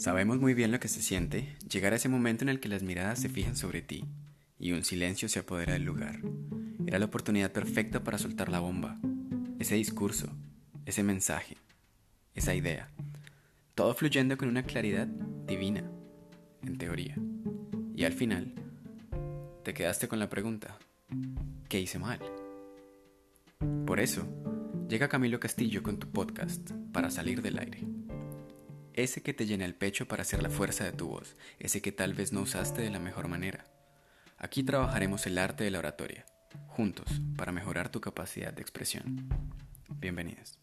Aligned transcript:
Sabemos 0.00 0.40
muy 0.40 0.54
bien 0.54 0.72
lo 0.72 0.80
que 0.80 0.88
se 0.88 1.02
siente 1.02 1.58
llegar 1.70 1.92
a 1.92 1.96
ese 1.96 2.08
momento 2.08 2.42
en 2.42 2.48
el 2.48 2.58
que 2.58 2.70
las 2.70 2.82
miradas 2.82 3.20
se 3.20 3.28
fijan 3.28 3.54
sobre 3.54 3.82
ti 3.82 4.06
y 4.58 4.72
un 4.72 4.82
silencio 4.82 5.28
se 5.28 5.40
apodera 5.40 5.74
del 5.74 5.82
lugar. 5.82 6.20
Era 6.86 6.98
la 6.98 7.04
oportunidad 7.04 7.52
perfecta 7.52 8.02
para 8.02 8.16
soltar 8.16 8.48
la 8.48 8.60
bomba, 8.60 8.98
ese 9.58 9.74
discurso, 9.74 10.30
ese 10.86 11.02
mensaje, 11.02 11.58
esa 12.34 12.54
idea. 12.54 12.88
Todo 13.74 13.92
fluyendo 13.92 14.38
con 14.38 14.48
una 14.48 14.62
claridad 14.62 15.06
divina, 15.06 15.84
en 16.62 16.78
teoría. 16.78 17.16
Y 17.94 18.04
al 18.04 18.14
final, 18.14 18.54
te 19.64 19.74
quedaste 19.74 20.08
con 20.08 20.18
la 20.18 20.30
pregunta, 20.30 20.78
¿qué 21.68 21.78
hice 21.78 21.98
mal? 21.98 22.20
Por 23.86 24.00
eso, 24.00 24.26
llega 24.88 25.10
Camilo 25.10 25.38
Castillo 25.38 25.82
con 25.82 25.98
tu 25.98 26.10
podcast 26.10 26.70
para 26.90 27.10
salir 27.10 27.42
del 27.42 27.58
aire. 27.58 27.99
Ese 29.00 29.22
que 29.22 29.32
te 29.32 29.46
llena 29.46 29.64
el 29.64 29.74
pecho 29.74 30.06
para 30.06 30.20
hacer 30.20 30.42
la 30.42 30.50
fuerza 30.50 30.84
de 30.84 30.92
tu 30.92 31.08
voz, 31.08 31.34
ese 31.58 31.80
que 31.80 31.90
tal 31.90 32.12
vez 32.12 32.34
no 32.34 32.42
usaste 32.42 32.82
de 32.82 32.90
la 32.90 32.98
mejor 32.98 33.28
manera. 33.28 33.64
Aquí 34.36 34.62
trabajaremos 34.62 35.26
el 35.26 35.38
arte 35.38 35.64
de 35.64 35.70
la 35.70 35.78
oratoria, 35.78 36.26
juntos, 36.66 37.22
para 37.34 37.50
mejorar 37.50 37.88
tu 37.88 38.02
capacidad 38.02 38.52
de 38.52 38.60
expresión. 38.60 39.26
Bienvenidos. 39.88 40.58